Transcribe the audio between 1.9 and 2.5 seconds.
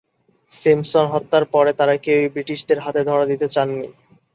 কেউই